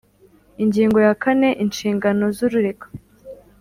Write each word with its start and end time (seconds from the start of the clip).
Ingingo 0.63 0.97
ya 1.05 1.13
kane 1.23 1.49
Inshingano 1.63 2.23
z 2.35 2.39
urega 2.47 2.87